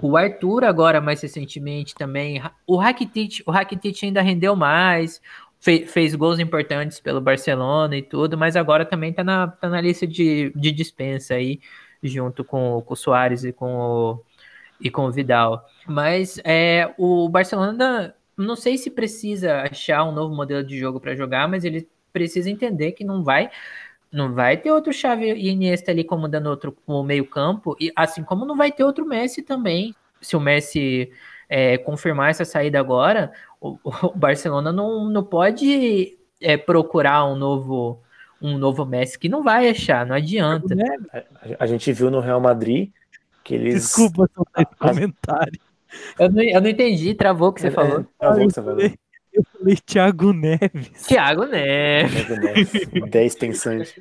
[0.00, 2.42] o Arthur agora, mais recentemente também.
[2.66, 5.20] O Rakitic, o Rakitic ainda rendeu mais,
[5.60, 9.82] fez, fez gols importantes pelo Barcelona e tudo, mas agora também está na, tá na
[9.82, 11.60] lista de, de dispensa aí,
[12.02, 14.24] junto com, com o Soares e com o
[14.84, 15.66] e com o Vidal.
[15.88, 21.16] Mas é, o Barcelona, não sei se precisa achar um novo modelo de jogo para
[21.16, 23.50] jogar, mas ele precisa entender que não vai
[24.12, 28.22] não vai ter outro Xavi e Iniesta ali comandando outro o meio campo, e assim
[28.22, 29.92] como não vai ter outro Messi também.
[30.20, 31.10] Se o Messi
[31.48, 38.00] é, confirmar essa saída agora, o, o Barcelona não, não pode é, procurar um novo
[38.40, 40.76] um novo Messi que não vai achar, não adianta.
[41.12, 42.92] A, a gente viu no Real Madrid
[43.44, 43.74] que eles...
[43.74, 45.60] Desculpa esse comentário.
[46.18, 48.04] Eu não, eu não entendi, travou o que você é, falou.
[48.18, 48.80] Travou o que você falou.
[49.32, 51.06] Eu falei Thiago Neves.
[51.06, 52.26] Thiago Neves.
[52.26, 53.10] Thiago Neves.
[53.10, 53.94] 10 pensantes.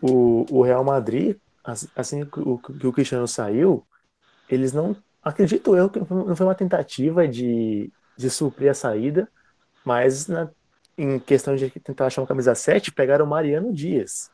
[0.00, 1.36] O, o Real Madrid,
[1.96, 3.84] assim que o, que o Cristiano saiu,
[4.48, 9.28] eles não acredito eu que não foi uma tentativa de, de suprir a saída,
[9.84, 10.48] mas na,
[10.96, 14.30] em questão de tentar achar uma camisa 7, pegaram o Mariano Dias.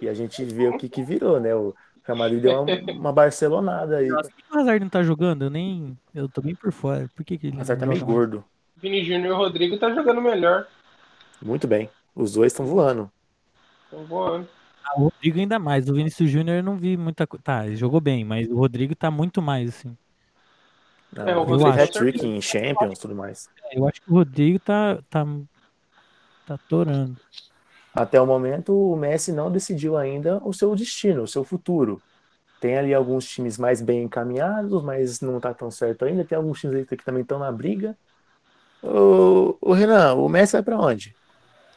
[0.00, 1.54] E a gente vê o que, que virou, né?
[1.54, 4.08] O Real Madrid deu uma, uma barcelonada aí.
[4.08, 5.44] Nossa, o Hazard não tá jogando?
[5.44, 5.98] Eu nem.
[6.14, 7.10] Eu tô bem por fora.
[7.14, 7.60] Por que, que ele.
[7.60, 8.44] Hazard tá meio gordo.
[8.76, 10.66] Vini Júnior e o Rodrigo tá jogando melhor.
[11.42, 11.90] Muito bem.
[12.14, 13.10] Os dois estão voando.
[13.84, 14.48] Estão voando.
[14.96, 15.88] O Rodrigo ainda mais.
[15.88, 17.42] O Vinícius Júnior eu não vi muita coisa.
[17.42, 19.96] Tá, ele jogou bem, mas o Rodrigo tá muito mais, assim.
[21.12, 23.48] Não, é, o Rodrigo hat-trick em Champions e tudo mais.
[23.64, 25.26] É, eu acho que o Rodrigo tá, tá,
[26.46, 27.16] tá atorando.
[27.94, 32.00] Até o momento, o Messi não decidiu ainda o seu destino, o seu futuro.
[32.60, 36.24] Tem ali alguns times mais bem encaminhados, mas não tá tão certo ainda.
[36.24, 37.96] Tem alguns times que também estão na briga.
[38.82, 41.14] O, o Renan, o Messi vai para onde?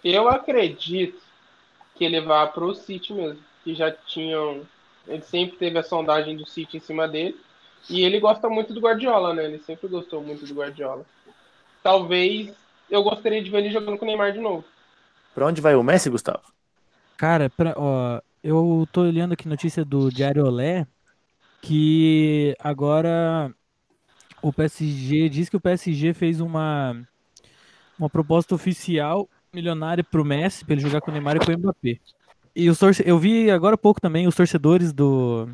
[0.03, 1.30] Eu acredito
[2.01, 4.63] que ele vá pro City mesmo, que já tinham.
[5.07, 7.39] Ele sempre teve a sondagem do City em cima dele.
[7.87, 9.45] E ele gosta muito do Guardiola, né?
[9.45, 11.05] Ele sempre gostou muito do Guardiola.
[11.83, 12.55] Talvez
[12.89, 14.65] eu gostaria de ver ele jogando com o Neymar de novo.
[15.35, 16.41] Pra onde vai o Messi, Gustavo?
[17.17, 20.87] Cara, pra, ó, eu tô olhando aqui notícia do Diário Olé
[21.61, 23.53] que agora
[24.41, 26.99] o PSG diz que o PSG fez uma
[27.99, 31.57] uma proposta oficial milionária pro Messi para ele jogar com o Neymar e com o
[31.57, 31.99] Mbappé.
[32.55, 33.03] E os torce...
[33.05, 35.49] eu vi agora há pouco também os torcedores do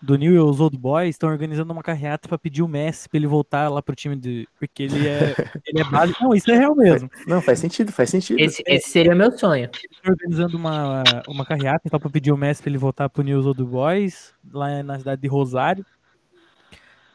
[0.00, 3.68] do Newell's Old Boys estão organizando uma carreata para pedir o Messi para ele voltar
[3.68, 5.34] lá pro time de porque ele é
[5.66, 6.22] ele é básico.
[6.22, 7.10] Não, isso é real mesmo.
[7.26, 8.38] Não, faz sentido, faz sentido.
[8.38, 9.68] Esse, esse seria meu sonho.
[9.74, 13.46] Estão organizando uma, uma carreata então para pedir o Messi para ele voltar pro Newell's
[13.46, 15.84] Old Boys lá na cidade de Rosário.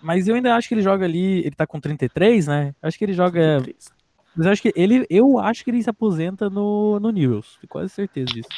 [0.02, 2.76] Mas eu ainda acho que ele joga ali, ele tá com 33, né?
[2.82, 4.03] Acho que ele joga 33.
[4.36, 7.69] Mas eu acho que ele, eu acho que ele se aposenta no, no Newells, tenho
[7.69, 8.50] quase certeza disso.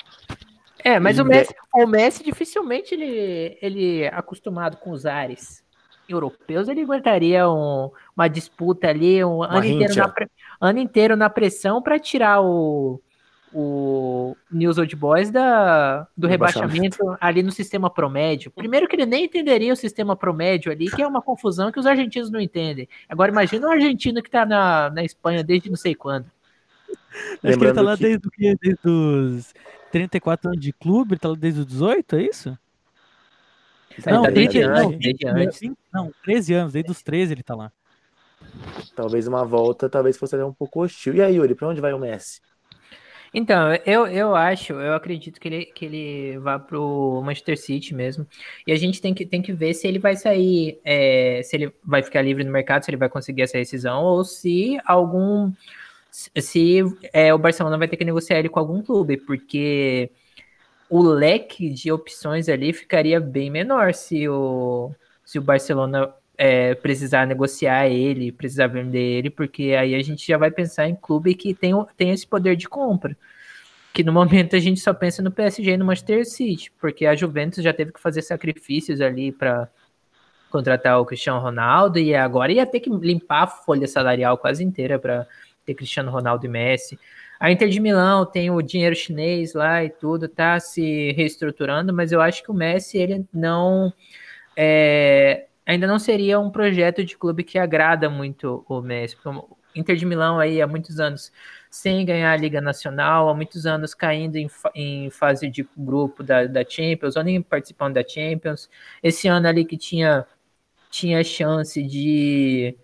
[0.83, 5.65] É, mas o Messi, o Messi dificilmente ele, ele é acostumado com os ares
[6.07, 10.13] europeus, ele aguentaria um, uma disputa ali, um ano inteiro, na,
[10.61, 13.01] ano inteiro na pressão para tirar o,
[13.57, 18.51] o News Old Boys da, do rebaixamento ali no sistema promédio.
[18.51, 21.85] Primeiro que ele nem entenderia o sistema promédio ali, que é uma confusão que os
[21.85, 22.85] argentinos não entendem.
[23.07, 26.25] Agora imagina um argentino que está na, na Espanha desde não sei quando.
[27.41, 28.03] Acho que ele tá lá que...
[28.03, 28.29] desde,
[28.61, 29.53] desde os
[29.89, 32.57] 34 anos de clube, ele tá lá desde os 18, é isso?
[34.05, 35.61] Não, tá desde, não, desde antes.
[35.93, 37.71] Não, 13 anos, desde os 13 ele tá lá.
[38.93, 41.15] Talvez uma volta, talvez fosse um pouco hostil.
[41.15, 42.41] E aí, Yuri, pra onde vai o Messi?
[43.37, 48.25] Então, eu, eu acho, eu acredito que ele, que ele vá pro Manchester City mesmo.
[48.65, 51.73] E a gente tem que, tem que ver se ele vai sair, é, se ele
[51.83, 55.51] vai ficar livre no mercado, se ele vai conseguir essa rescisão, ou se algum.
[56.11, 60.09] Se é, o Barcelona vai ter que negociar ele com algum clube, porque
[60.89, 64.91] o leque de opções ali ficaria bem menor se o,
[65.25, 70.37] se o Barcelona é, precisar negociar ele, precisar vender ele, porque aí a gente já
[70.37, 73.15] vai pensar em clube que tem, tem esse poder de compra.
[73.93, 77.15] Que no momento a gente só pensa no PSG e no Manchester City, porque a
[77.15, 79.69] Juventus já teve que fazer sacrifícios ali para
[80.49, 84.99] contratar o Cristiano Ronaldo e agora ia ter que limpar a folha salarial quase inteira
[84.99, 85.27] para
[85.65, 86.99] ter Cristiano Ronaldo e Messi.
[87.39, 92.11] A Inter de Milão tem o dinheiro chinês lá e tudo, tá se reestruturando, mas
[92.11, 93.93] eu acho que o Messi ele não
[94.55, 99.15] é, ainda não seria um projeto de clube que agrada muito o Messi.
[99.15, 101.31] Porque o Inter de Milão aí há muitos anos
[101.69, 106.45] sem ganhar a Liga Nacional, há muitos anos caindo em, em fase de grupo da,
[106.45, 108.69] da Champions, ou nem participando da Champions.
[109.03, 110.25] Esse ano ali que tinha,
[110.89, 112.77] tinha chance de,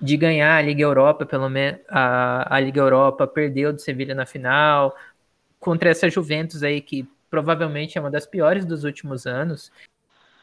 [0.00, 4.24] de ganhar a Liga Europa, pelo menos a, a Liga Europa perdeu do Sevilha na
[4.24, 4.96] final,
[5.60, 9.70] contra essa Juventus aí que provavelmente é uma das piores dos últimos anos.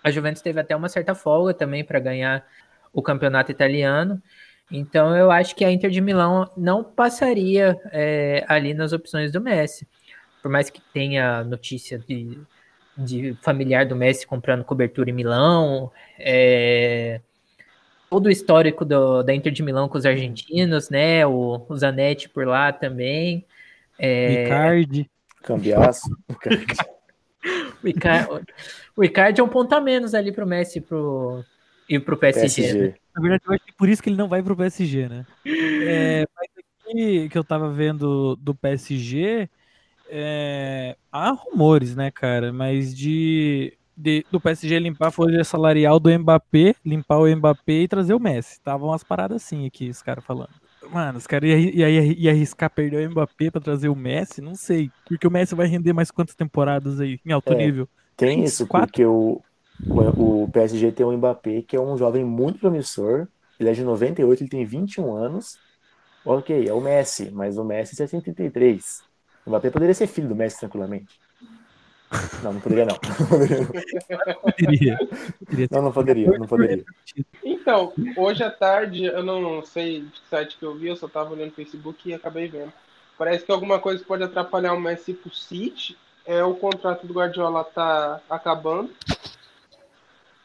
[0.06, 2.46] A Juventus teve até uma certa folga também para ganhar
[2.94, 4.22] o campeonato italiano.
[4.72, 9.42] Então eu acho que a Inter de Milão não passaria é, ali nas opções do
[9.42, 9.88] Messi.
[10.44, 12.38] Por mais que tenha notícia de,
[12.96, 17.20] de familiar do Messi comprando cobertura em Milão, é,
[18.08, 21.26] todo o histórico do, da Inter de Milão com os argentinos, né?
[21.26, 23.44] O, o Zanetti por lá também.
[23.98, 24.44] É...
[24.44, 25.10] Ricardi.
[25.42, 26.16] Cambiaço.
[27.84, 28.46] o, Icardi,
[28.96, 31.44] o Icardi é um ponto a menos ali pro Messi pro,
[31.88, 32.62] e pro PSG.
[32.62, 32.80] PSG.
[32.80, 32.94] Né?
[33.16, 35.26] Na verdade, eu acho que por isso que ele não vai pro PSG, né?
[35.46, 39.50] É, mas aqui que eu tava vendo do PSG,
[40.10, 42.52] é, há rumores, né, cara?
[42.52, 47.88] Mas de, de, do PSG limpar a folha salarial do Mbappé, limpar o Mbappé e
[47.88, 48.54] trazer o Messi.
[48.54, 50.65] Estavam umas paradas assim aqui, os caras falando.
[50.92, 54.42] Mano, os caras iam ia, ia, arriscar perder o Mbappé pra trazer o Messi?
[54.42, 54.90] Não sei.
[55.06, 57.88] Porque o Messi vai render mais quantas temporadas aí, em alto é, nível?
[58.16, 58.88] Tem isso, quatro?
[58.88, 59.42] porque o,
[59.88, 63.28] o, o PSG tem o Mbappé, que é um jovem muito promissor.
[63.60, 65.58] Ele é de 98, ele tem 21 anos.
[66.26, 69.02] Ok, é o Messi, mas o Messi tem 33.
[69.46, 71.25] O Mbappé poderia ser filho do Messi tranquilamente.
[72.44, 72.96] Não, não poderia não.
[74.42, 75.00] poderia.
[75.72, 76.86] Não, não poderia, não poderia.
[77.44, 81.08] Então, hoje à tarde, eu não sei de que site que eu vi, eu só
[81.08, 82.72] tava olhando no Facebook e acabei vendo.
[83.18, 85.98] Parece que alguma coisa pode atrapalhar o Messi pro City.
[86.26, 88.92] É, o contrato do Guardiola tá acabando.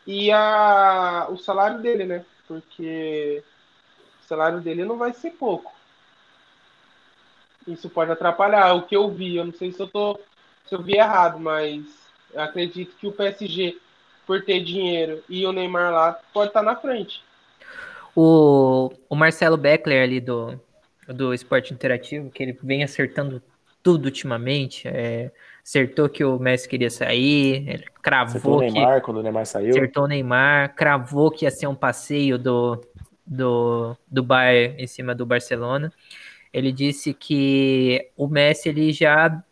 [0.07, 2.25] E a, o salário dele, né?
[2.47, 3.43] Porque
[4.23, 5.73] o salário dele não vai ser pouco.
[7.67, 8.75] Isso pode atrapalhar.
[8.75, 10.19] O que eu vi, eu não sei se eu tô
[10.67, 11.85] se eu vi errado, mas
[12.35, 13.77] acredito que o PSG,
[14.27, 17.23] por ter dinheiro e o Neymar lá, pode estar tá na frente.
[18.15, 20.61] O, o Marcelo Beckler ali do,
[21.09, 23.43] do Esporte Interativo, que ele vem acertando
[23.83, 25.31] tudo ultimamente, é,
[25.63, 29.47] acertou que o Messi queria sair, ele cravou Acertou o que Neymar quando o Neymar
[29.47, 29.71] saiu.
[29.71, 32.81] acertou o Neymar, cravou que ia ser um passeio do,
[33.27, 35.93] do, do Bayern em cima do Barcelona.
[36.53, 39.43] Ele disse que o Messi ele já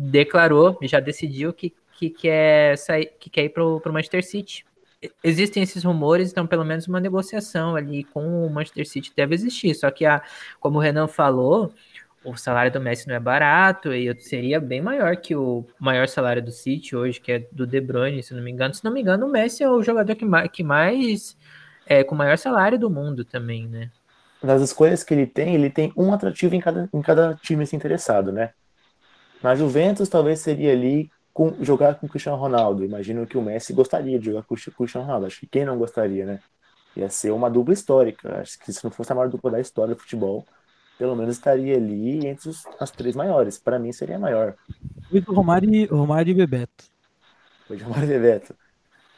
[0.00, 4.64] declarou, já decidiu que, que quer sair, que quer ir para o Manchester City.
[5.24, 9.74] Existem esses rumores, então pelo menos uma negociação ali com o Manchester City deve existir.
[9.74, 10.22] Só que, a,
[10.60, 11.72] como o Renan falou,
[12.24, 16.42] o salário do Messi não é barato e seria bem maior que o maior salário
[16.42, 18.74] do City hoje, que é do De Bruyne, se não me engano.
[18.74, 21.36] Se não me engano, o Messi é o jogador que mais, que mais
[21.86, 23.90] é, com o maior salário do mundo também, né?
[24.42, 27.74] nas escolhas que ele tem, ele tem um atrativo em cada, em cada time se
[27.74, 28.50] interessado, né?
[29.42, 32.84] Na Juventus, talvez seria ali com, jogar com o Cristiano Ronaldo.
[32.84, 35.26] Imagino que o Messi gostaria de jogar com o Cristiano Ronaldo.
[35.26, 36.40] Acho que quem não gostaria, né?
[36.96, 38.40] Ia ser uma dupla histórica.
[38.40, 40.44] Acho que se não fosse a maior dupla da história do futebol,
[40.98, 43.58] pelo menos estaria ali entre os, as três maiores.
[43.58, 44.56] Para mim, seria a maior.
[45.08, 46.84] Foi do Romário, Romário e Bebeto.
[47.66, 48.54] Foi de Romário e Bebeto.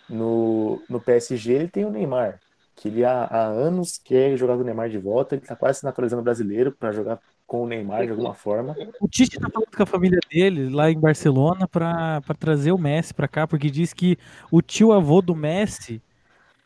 [0.09, 2.41] No, no PSG, ele tem o Neymar
[2.81, 5.81] que ele há, há anos quer jogar com o Neymar de volta, ele está quase
[5.81, 8.77] se naturalizando brasileiro para jogar com o Neymar de alguma forma.
[9.01, 13.13] O Tite tá falando com a família dele lá em Barcelona para trazer o Messi
[13.13, 14.17] para cá, porque diz que
[14.53, 16.01] o tio avô do Messi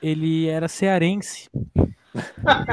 [0.03, 1.49] ele era cearense.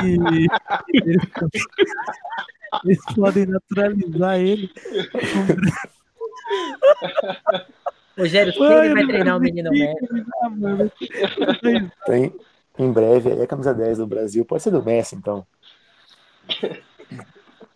[0.04, 0.46] E
[0.94, 1.22] eles,
[2.84, 4.70] eles podem naturalizar ele.
[8.18, 10.26] Rogério, quem Ai, vai treinar o menino Messi?
[10.60, 10.92] mano.
[12.06, 12.36] Tem,
[12.78, 15.48] em breve, aí a camisa 10 do Brasil pode ser do Messi, então.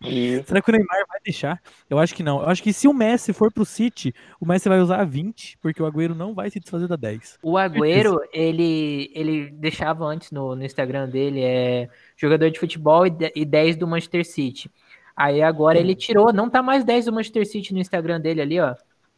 [0.02, 1.60] E Será que o Neymar vai deixar?
[1.88, 2.40] Eu acho que não.
[2.40, 5.56] Eu acho que se o Messi for pro City, o Messi vai usar a 20,
[5.58, 7.38] porque o Agüero não vai se desfazer da 10.
[7.42, 13.10] O Agüero, ele, ele deixava antes no, no Instagram dele, é jogador de futebol e,
[13.10, 14.70] de- e 10 do Manchester City.
[15.16, 18.60] Aí agora ele tirou, não tá mais 10 do Manchester City no Instagram dele ali,
[18.60, 18.74] ó.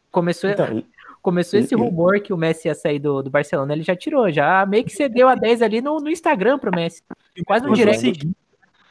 [0.09, 0.81] Começou, então,
[1.21, 4.65] começou esse rumor que o Messi ia sair do, do Barcelona, ele já tirou, já
[4.65, 7.03] meio que cedeu a 10 ali no, no Instagram pro Messi.
[7.45, 7.99] Quase no direct.
[7.99, 8.31] seguir,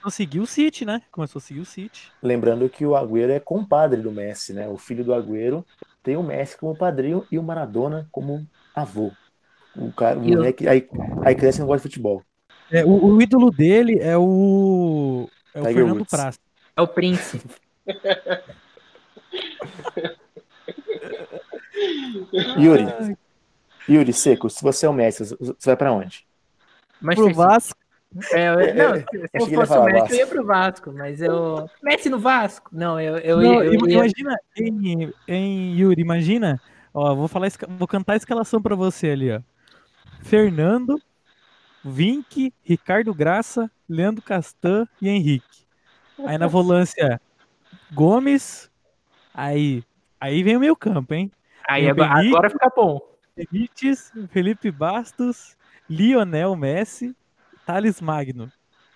[0.08, 1.02] começou a seguir o City, né?
[1.10, 2.10] Começou a seguir o City.
[2.22, 4.68] lembrando que o Agüero é compadre do Messi, né?
[4.68, 5.64] O filho do Agüero
[6.02, 9.12] tem o Messi como padrinho e o Maradona como avô.
[9.76, 10.88] O cara, o E moleque, aí,
[11.24, 12.22] aí cresce e não gosta de futebol.
[12.70, 15.28] É, o, o ídolo dele é o.
[15.54, 16.10] É o Tiger Fernando Woods.
[16.10, 16.38] Praça.
[16.76, 17.40] É o Prince.
[22.58, 22.86] Yuri,
[23.88, 26.26] Yuri Seco, se você é o Messi, você vai pra onde?
[27.00, 27.44] Manchester pro.
[27.44, 27.78] Vasco.
[28.32, 30.14] É, eu- não, se achei eu fosse o Messi, Vasco.
[30.14, 31.70] eu ia pro Vasco, mas eu.
[31.82, 32.70] Messi no Vasco?
[32.72, 33.94] Não, eu, eu, Não, eu, ia.
[33.94, 36.60] Imagina, em, em Yuri, imagina.
[36.92, 39.40] Ó, vou falar, vou cantar a escalação pra você ali, ó.
[40.22, 41.00] Fernando,
[41.84, 45.66] Vink, Ricardo Graça, Leandro Castan e Henrique.
[46.26, 47.20] Aí na volância,
[47.92, 48.70] Gomes.
[49.32, 49.84] Aí,
[50.20, 51.30] aí vem o meio campo, hein?
[51.68, 53.00] Aí agora fica bom.
[53.36, 55.56] Benítez, Felipe Bastos,
[55.88, 57.14] Lionel Messi,
[57.68, 58.50] Thales Magno,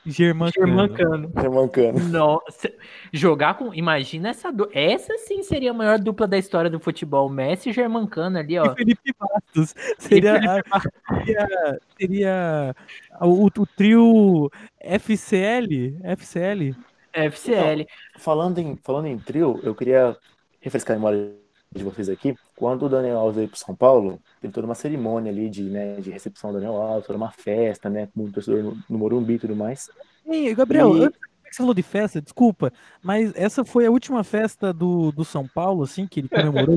[0.06, 0.66] Germán Cano.
[0.66, 1.32] Germancano.
[1.36, 2.00] Remancando.
[2.08, 2.72] Nossa,
[3.12, 3.74] jogar com.
[3.74, 4.50] Imagina essa.
[4.50, 4.66] Du...
[4.72, 7.28] Essa sim seria a maior dupla da história do futebol.
[7.28, 8.64] Messi e Germancano ali, ó.
[8.64, 9.74] E Felipe Bastos.
[9.98, 12.76] Seria, Felipe seria, seria
[13.20, 15.98] o, o trio FCL?
[16.02, 16.74] FCL?
[17.12, 17.86] FCL.
[18.16, 20.16] Falando em, falando em trio, eu queria
[20.62, 21.30] refrescar a memória
[21.70, 22.34] de vocês aqui.
[22.62, 25.96] Quando o Daniel Alves veio para São Paulo, teve toda uma cerimônia ali de, né,
[25.96, 29.34] de recepção do Daniel Alves, toda uma festa, né, com muito torcedor no, no Morumbi
[29.34, 29.90] e tudo mais.
[30.24, 31.10] Ei, Gabriel, E-
[31.50, 32.72] você falou de festa, desculpa,
[33.02, 36.76] mas essa foi a última festa do, do São Paulo, assim, que ele comemorou?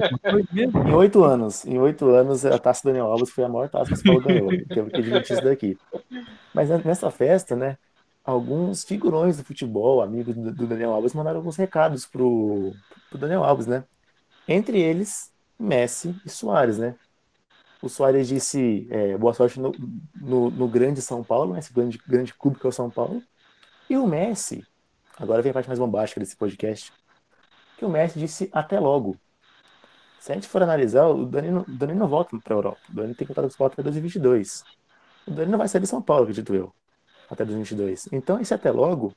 [0.88, 3.92] Em oito anos, em oito anos, a taça do Daniel Alves foi a maior taça
[3.92, 4.50] que o São Paulo ganhou.
[4.74, 5.78] Teve que admitir isso daqui.
[6.52, 7.78] Mas né, nessa festa, né,
[8.24, 12.74] alguns figurões do futebol, amigos do, do Daniel Alves, mandaram alguns recados pro,
[13.12, 13.84] pro Daniel Alves, né?
[14.48, 16.96] Entre eles, Messi e Soares, né?
[17.82, 19.72] O Soares disse é, boa sorte no,
[20.16, 23.22] no, no grande São Paulo, né, esse grande, grande clube que é o São Paulo.
[23.90, 24.66] E o Messi,
[25.18, 26.92] agora vem a parte mais bombástica desse podcast,
[27.78, 29.16] que o Messi disse até logo.
[30.20, 32.80] Se a gente for analisar, o Dani não, o Dani não volta para a Europa.
[32.90, 34.64] O Dani tem contrato com o até 2022.
[35.28, 36.74] O Dani não vai sair de São Paulo, acredito eu,
[37.30, 38.10] até 2022.
[38.12, 39.14] Então, esse até logo,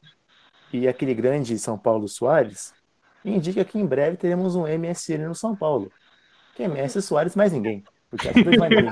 [0.71, 2.75] e aquele grande São Paulo Soares,
[3.25, 5.91] indica que em breve teremos um MSN no São Paulo.
[6.59, 7.85] Que é MS Soares mais ninguém.
[8.11, 8.91] Porque aqui vai ninguém.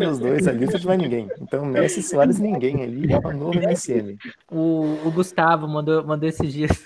[0.00, 1.28] Dos dois ali não vai ninguém.
[1.38, 4.16] Então, Messi Soares ninguém ali é o novo MSN.
[4.50, 6.82] O, o Gustavo mandou, mandou esses dias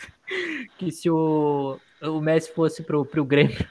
[0.76, 3.64] que se o, o Messi fosse pro, pro Grêmio,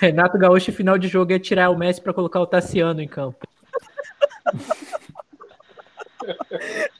[0.00, 3.46] Renato Gaúcho, final de jogo, ia tirar o Messi pra colocar o Tassiano em campo.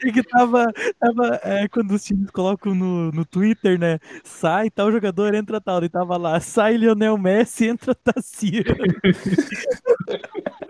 [0.02, 0.66] É que tava,
[0.98, 3.98] tava é, quando os times colocam no, no Twitter, né?
[4.24, 5.84] Sai tal jogador, entra tal.
[5.84, 8.64] E tava lá, sai Lionel Messi, entra Tassiano.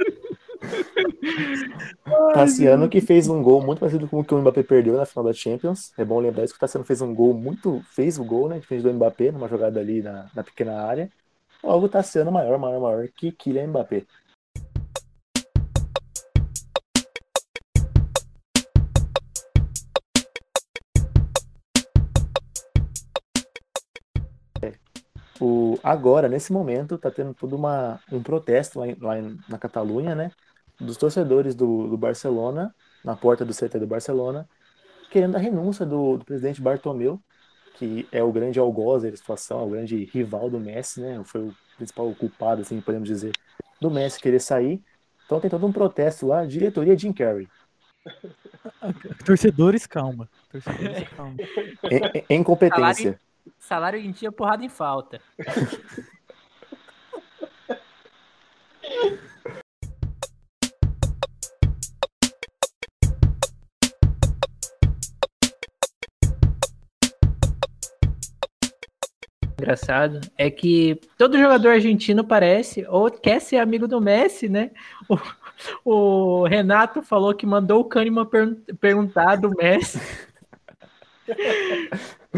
[2.34, 5.24] Tassiano que fez um gol muito parecido com o que o Mbappé perdeu na final
[5.24, 5.92] da Champions.
[5.98, 7.82] É bom lembrar isso que o Tassiano fez um gol muito.
[7.90, 8.58] fez o gol, né?
[8.58, 11.10] Diferente do Mbappé, numa jogada ali na, na pequena área.
[11.62, 14.04] Logo, Tassiano maior, maior, maior que Kylian Mbappé.
[25.40, 29.56] O, agora, nesse momento, está tendo todo uma, um protesto lá, em, lá em, na
[29.56, 30.30] Catalunha, né?
[30.78, 34.46] Dos torcedores do, do, Barcelona, na porta do CT do Barcelona,
[35.10, 37.18] querendo a renúncia do, do presidente Bartomeu,
[37.76, 41.22] que é o grande algoz da situação, é o grande rival do Messi, né?
[41.24, 43.32] Foi o principal culpado, assim, podemos dizer,
[43.80, 44.82] do Messi querer sair.
[45.24, 47.48] Então tem todo um protesto lá, diretoria Jim Carrey.
[49.24, 50.28] Torcedores, calma.
[50.50, 51.36] Torcedores, calma.
[52.28, 53.18] Em, em competência.
[53.58, 55.20] Salário em dia, porrada em falta.
[69.60, 74.70] Engraçado é que todo jogador argentino parece ou quer ser amigo do Messi, né?
[75.84, 80.00] O, o Renato falou que mandou o Kahneman per perguntar do Messi.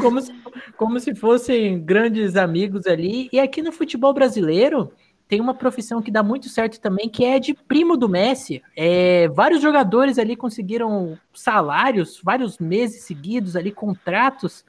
[0.00, 0.32] Como, se,
[0.76, 3.28] como se fossem grandes amigos ali.
[3.32, 4.92] E aqui no futebol brasileiro
[5.28, 8.62] tem uma profissão que dá muito certo também, que é de primo do Messi.
[8.76, 14.64] É, vários jogadores ali conseguiram salários, vários meses seguidos ali, contratos.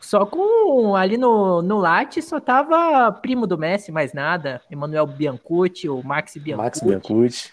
[0.00, 4.60] Só com ali no, no Latte só tava primo do Messi, mais nada.
[4.70, 6.64] Emanuel Biancucci, o Max Biancucci.
[6.64, 7.50] Max Biancucci.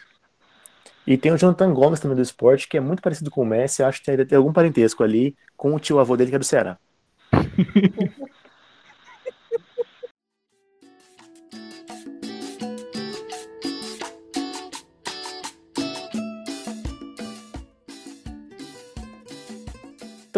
[1.07, 3.81] E tem o Jonathan Gomes também do esporte, que é muito parecido com o Messi,
[3.81, 6.45] acho que tem, tem algum parentesco ali com o tio avô dele, que é do
[6.45, 6.77] Ceará.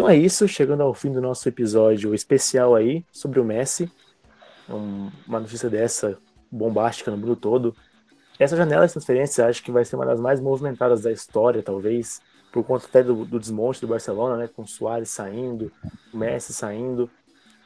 [0.04, 3.90] Então é isso, chegando ao fim do nosso episódio especial aí sobre o Messi.
[4.68, 6.18] uma notícia dessa
[6.50, 7.74] bombástica no mundo todo.
[8.38, 12.20] Essa janela de transferência acho que vai ser uma das mais movimentadas da história, talvez,
[12.54, 14.48] por conta até do, do desmonte do Barcelona, né?
[14.48, 15.72] Com o Soares saindo,
[16.12, 17.10] o Messi saindo.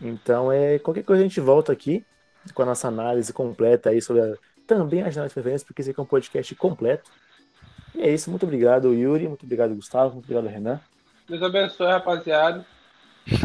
[0.01, 2.03] Então, é qualquer coisa a gente volta aqui
[2.55, 4.35] com a nossa análise completa aí sobre a,
[4.67, 7.11] também a janela de transferência, porque esse aqui é um podcast completo.
[7.95, 10.81] E é isso, muito obrigado, Yuri, muito obrigado, Gustavo, muito obrigado, Renan.
[11.29, 12.65] Deus abençoe, rapaziada.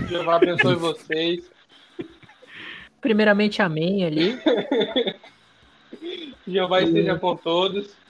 [0.07, 1.51] Jeová abençoe vocês.
[3.01, 4.39] Primeiramente, amém ali.
[6.47, 8.01] Jeová esteja com todos.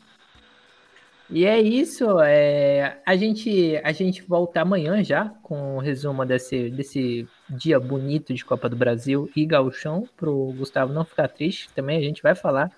[1.34, 2.20] E é isso.
[2.22, 7.80] É, a, gente, a gente volta amanhã já com o um resumo desse, desse dia
[7.80, 11.70] bonito de Copa do Brasil e Gauchão, para o Gustavo não ficar triste.
[11.74, 12.72] Também a gente vai falar.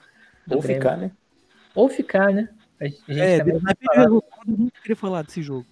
[0.50, 0.82] Ou Grêmio.
[0.82, 1.12] ficar, né?
[1.76, 2.48] Ou ficar, né?
[2.80, 4.08] A gente é, também vai falar.
[4.08, 5.66] Todo queria falar desse jogo.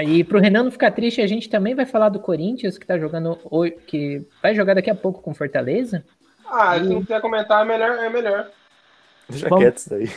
[0.00, 2.86] E para o Renan não ficar triste, a gente também vai falar do Corinthians, que
[2.86, 3.38] tá jogando
[3.86, 6.04] que vai jogar daqui a pouco com Fortaleza.
[6.44, 6.82] Ah, e...
[6.82, 7.98] se não quiser comentar, é melhor.
[7.98, 8.50] É melhor.
[9.28, 10.10] Deixa quieto isso daí.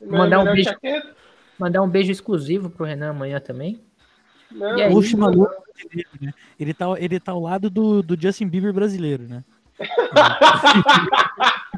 [0.00, 0.70] Mandar um, beijo,
[1.58, 3.80] mandar um beijo exclusivo pro Renan amanhã também.
[4.50, 5.50] Não, e aí, maluco,
[6.20, 6.34] né?
[6.58, 9.42] ele, tá, ele tá ao lado do, do Justin Bieber brasileiro, né?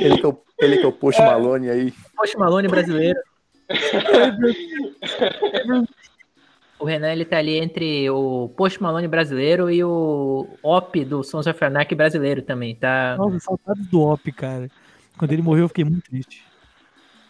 [0.00, 1.92] ele, que eu, ele que eu Post Malone aí.
[2.16, 3.20] Post Malone brasileiro.
[6.78, 11.46] O Renan ele tá ali entre o Post Malone brasileiro e o Op do Sons
[11.46, 13.16] of Anarchy brasileiro também, tá?
[13.18, 14.70] Nossa, saudades do Op, cara.
[15.18, 16.49] Quando ele morreu, eu fiquei muito triste.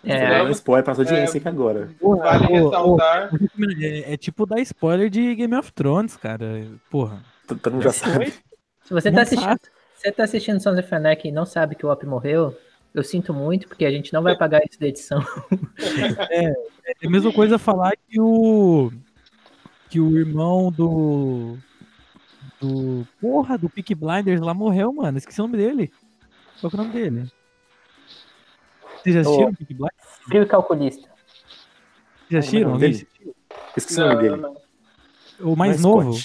[0.04, 1.90] É, é um spoiler pra sua audiência é, aqui agora.
[2.00, 3.30] Porra, vale ressaltar.
[3.80, 6.66] É, é, tipo dar spoiler de Game of Thrones, cara.
[6.90, 7.22] Porra.
[7.46, 8.32] Todo mundo já sabe.
[8.82, 9.60] Se você tá assistindo,
[9.94, 12.56] você tá assistindo Sons of Anarchy e não sabe que o Op morreu,
[12.94, 15.20] eu sinto muito, porque a gente não vai pagar isso da edição.
[16.30, 16.46] É,
[17.02, 18.90] é a mesma coisa falar que o
[19.90, 21.58] que o irmão do.
[22.60, 23.06] Do.
[23.20, 25.18] Porra, do Peak Blinders lá morreu, mano.
[25.18, 25.92] Esqueci o nome dele.
[26.60, 27.30] Qual é o nome dele?
[29.02, 29.94] Vocês já assistiram o Peak Blinders?
[30.28, 31.08] Filho calculista.
[31.08, 32.78] Vocês já assistiram?
[32.78, 33.08] Dele?
[33.76, 34.42] Esqueci o nome dele.
[35.40, 36.18] O mais, mais novo.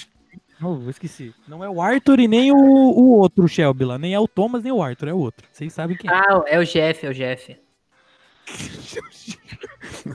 [0.60, 1.34] Novo, esqueci.
[1.46, 3.98] Não é o Arthur e nem o, o outro Shelby lá.
[3.98, 5.46] Nem é o Thomas, nem o Arthur, é o outro.
[5.52, 6.14] Vocês sabem quem é.
[6.14, 7.56] Ah, é o Jeff, é o Jeff.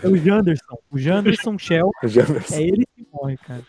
[0.04, 0.78] É o Janderson.
[0.90, 1.92] O Janderson Shell.
[2.04, 2.56] O Janderson.
[2.56, 3.64] É ele que morre, cara.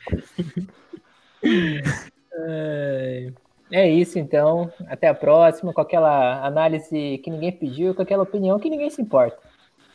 [2.35, 3.31] É,
[3.73, 4.71] é isso, então.
[4.87, 9.01] Até a próxima, com aquela análise que ninguém pediu, com aquela opinião que ninguém se
[9.01, 9.39] importa.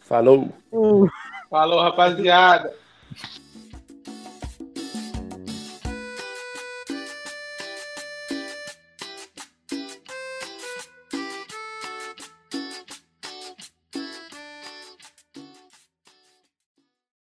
[0.01, 0.49] Falou!
[0.71, 1.07] Uh.
[1.49, 2.73] Falou, rapaziada.